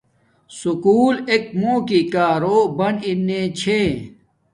سکُول 0.59 1.15
ایک 1.31 1.43
موں 1.59 1.79
کی 1.87 1.99
کارو 2.13 2.57
بن 2.77 2.95
ارنے 3.05 3.41
چھے 3.59 3.81